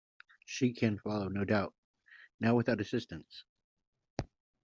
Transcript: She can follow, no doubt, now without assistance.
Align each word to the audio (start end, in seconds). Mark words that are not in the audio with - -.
She 0.47 0.73
can 0.73 0.97
follow, 0.97 1.27
no 1.27 1.45
doubt, 1.45 1.75
now 2.39 2.55
without 2.55 2.81
assistance. 2.81 3.43